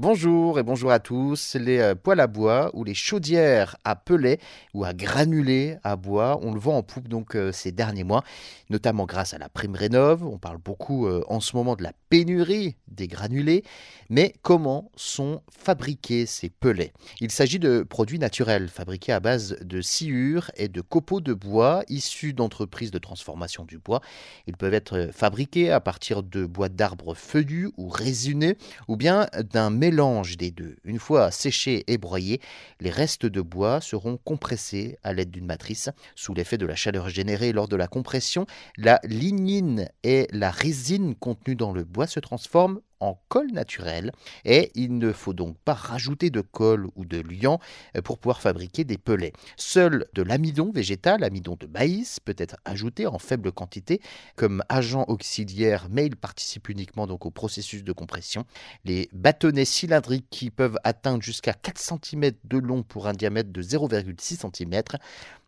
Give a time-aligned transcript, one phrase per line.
[0.00, 1.56] Bonjour et bonjour à tous.
[1.56, 4.38] Les euh, poêles à bois ou les chaudières à pellet
[4.72, 8.22] ou à granulés à bois, on le voit en poupe donc euh, ces derniers mois,
[8.70, 10.24] notamment grâce à la prime rénov.
[10.24, 13.64] On parle beaucoup euh, en ce moment de la pénurie des granulés,
[14.08, 19.80] mais comment sont fabriqués ces pellets Il s'agit de produits naturels fabriqués à base de
[19.80, 24.00] sciure et de copeaux de bois issus d'entreprises de transformation du bois.
[24.46, 28.54] Ils peuvent être fabriqués à partir de bois d'arbres feuillus ou résineux
[28.86, 30.76] ou bien d'un mélange des deux.
[30.84, 32.42] Une fois séchés et broyés,
[32.78, 35.88] les restes de bois seront compressés à l'aide d'une matrice.
[36.14, 38.44] Sous l'effet de la chaleur générée lors de la compression,
[38.76, 44.12] la lignine et la résine contenues dans le bois se transforment en colle naturel
[44.44, 47.60] et il ne faut donc pas rajouter de colle ou de liant
[47.96, 49.32] euh, pour pouvoir fabriquer des pellets.
[49.56, 54.00] Seul de l'amidon végétal, amidon de maïs, peut être ajouté en faible quantité
[54.36, 58.44] comme agent auxiliaire, mais il participe uniquement donc au processus de compression.
[58.84, 63.62] Les bâtonnets cylindriques qui peuvent atteindre jusqu'à 4 cm de long pour un diamètre de
[63.62, 64.82] 0,6 cm.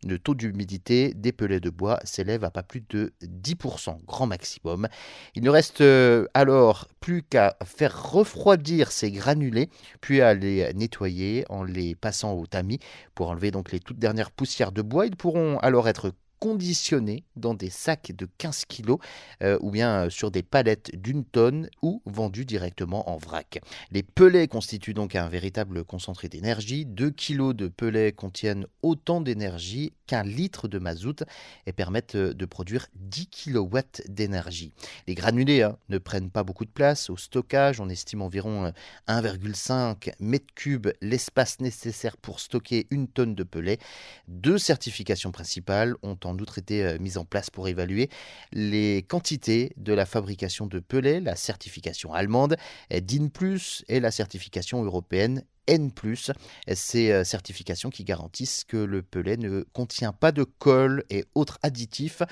[0.06, 4.88] Le taux d'humidité des pellets de bois s'élève à pas plus de 10%, grand maximum.
[5.34, 11.44] Il ne reste euh, alors plus qu'à faire refroidir ces granulés, puis à les nettoyer
[11.48, 12.78] en les passant au tamis
[13.14, 15.06] pour enlever donc les toutes dernières poussières de bois.
[15.06, 18.96] Ils pourront alors être conditionnés dans des sacs de 15 kg
[19.42, 23.60] euh, ou bien sur des palettes d'une tonne ou vendus directement en vrac.
[23.92, 26.86] Les pellets constituent donc un véritable concentré d'énergie.
[26.86, 29.92] 2 kg de pellets contiennent autant d'énergie
[30.24, 31.24] litre de mazout
[31.66, 34.72] et permettent euh, de produire 10 kW d'énergie.
[35.06, 37.80] Les granulés hein, ne prennent pas beaucoup de place au stockage.
[37.80, 38.72] On estime environ
[39.08, 43.78] 1,5 m3 l'espace nécessaire pour stocker une tonne de pellets.
[44.28, 48.10] Deux certifications principales ont en outre été euh, mise en place pour évaluer
[48.52, 52.56] les quantités de la fabrication de pellets, la certification allemande
[52.90, 53.30] DIN+,
[53.88, 55.90] et la certification européenne N+,
[56.74, 61.58] ces euh, certifications qui garantissent que le pellet ne contient pas de colle et autres
[61.62, 62.22] additifs,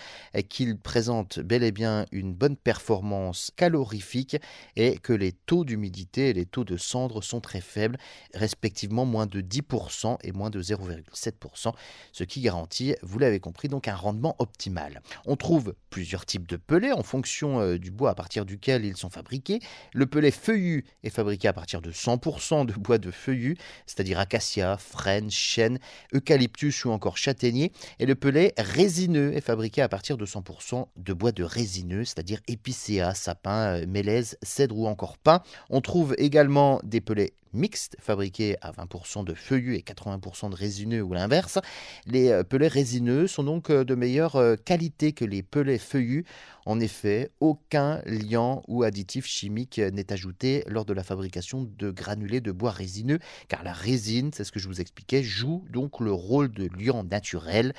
[0.48, 4.36] qu'il présente bel et bien une bonne performance calorifique
[4.76, 7.98] et que les taux d'humidité et les taux de cendre sont très faibles,
[8.34, 11.72] respectivement moins de 10% et moins de 0,7%,
[12.12, 15.02] ce qui garantit, vous l'avez compris, donc un rendement optimal.
[15.26, 18.96] On trouve plusieurs types de pellets en fonction euh, du bois à partir duquel ils
[18.96, 19.60] sont fabriqués.
[19.92, 23.56] Le pellet feuillu est fabriqué à partir de 100% de bois de feuillu,
[23.86, 25.78] c'est-à-dire acacia, frêne, chêne,
[26.14, 27.72] eucalyptus ou encore châtaignier.
[27.98, 32.40] Et le pellet résineux est fabriqué à partir de 100% de bois de résineux, c'est-à-dire
[32.48, 35.42] épicéa, sapin, euh, mélèze, cèdre ou encore pin.
[35.70, 41.02] On trouve également des pellets mixtes fabriqués à 20% de feuillus et 80% de résineux
[41.02, 41.58] ou l'inverse.
[42.06, 46.24] Les euh, pellets résineux sont donc euh, de meilleure euh, qualité que les pellets feuillus.
[46.66, 52.42] En effet, aucun liant ou additif chimique n'est ajouté lors de la fabrication de granulés
[52.42, 56.12] de bois résineux, car la résine, c'est ce que je vous expliquais, joue donc le
[56.12, 57.72] rôle de liant naturel.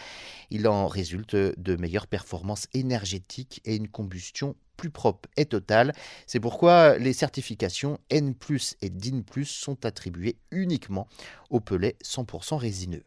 [0.49, 5.93] Il en résulte de meilleures performances énergétiques et une combustion plus propre et totale.
[6.25, 8.33] C'est pourquoi les certifications N+,
[8.81, 11.07] et DIN+, sont attribuées uniquement
[11.49, 13.03] aux pellets 100% résineux.